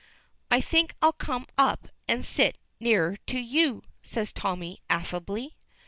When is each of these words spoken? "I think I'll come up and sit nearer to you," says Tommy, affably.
"I 0.49 0.61
think 0.61 0.95
I'll 1.03 1.13
come 1.13 1.45
up 1.59 1.87
and 2.07 2.25
sit 2.25 2.57
nearer 2.79 3.17
to 3.27 3.37
you," 3.37 3.83
says 4.01 4.33
Tommy, 4.33 4.81
affably. 4.89 5.57